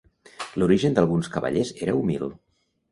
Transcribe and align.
L’origen 0.61 0.97
d'alguns 0.97 1.31
cavallers 1.37 1.77
era 1.87 1.97
humil. 2.01 2.29